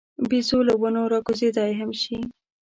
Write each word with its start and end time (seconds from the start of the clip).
بیزو 0.29 0.59
له 0.67 0.73
ونو 0.81 1.03
راکوزېدای 1.13 1.71
هم 1.79 1.91
شي. 2.01 2.17